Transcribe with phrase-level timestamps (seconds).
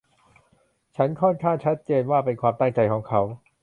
[0.95, 3.21] นั่นฉันค่อนข้างชัดเจนว่าเป็นความตั้งใจของเขา